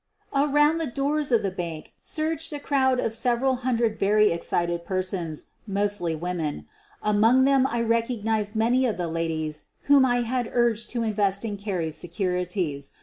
[0.33, 5.51] Around the doors of the bank surged a crowd of several hundred very excited persons,
[5.67, 6.53] mostly QUEEN OF THE BURGLARS l&l
[7.03, 7.17] women.
[7.17, 11.55] Among them I recognized many of the ladies whom I had urged to invest in
[11.55, 12.89] Carried se curities.